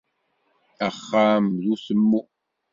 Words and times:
Axxam 0.87 1.45
d 1.63 1.65
utemmu 1.73 2.21